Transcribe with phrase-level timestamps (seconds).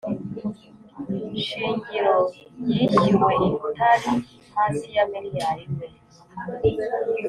[1.45, 2.15] shingiro
[2.67, 3.33] yishyuwe
[3.67, 4.13] itari
[4.55, 5.87] hasi ya miriyari imwe